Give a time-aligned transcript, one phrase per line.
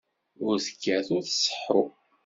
[0.47, 1.81] Ur tekkat ur tseḥḥu.